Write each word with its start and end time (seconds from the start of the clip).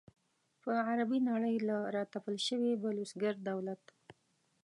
پر 0.61 0.75
عربي 0.89 1.19
نړۍ 1.29 1.55
له 1.67 1.77
را 1.93 2.03
تپل 2.13 2.35
شوي 2.47 2.71
بلوسګر 2.83 3.33
دولت. 3.49 3.83